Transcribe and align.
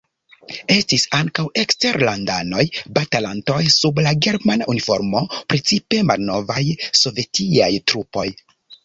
Estis 0.75 1.03
ankaŭ 1.17 1.43
eksterlandanoj 1.63 2.63
batalantaj 2.97 3.59
sub 3.75 4.01
la 4.07 4.13
germana 4.27 4.69
uniformo, 4.75 5.21
precipe 5.55 6.01
malnovaj 6.13 6.65
sovetiaj 7.03 7.69
trupoj. 7.93 8.27